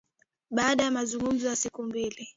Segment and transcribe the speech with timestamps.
[0.49, 2.29] baada ya mazungumzo ya siku mbili